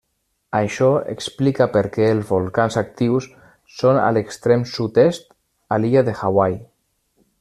[0.59, 3.27] Això explica perquè els volcans actius
[3.83, 5.29] són a l'extrem sud-est,
[5.77, 6.59] a l'illa de Hawaii.